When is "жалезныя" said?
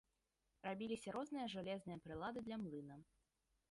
1.57-2.03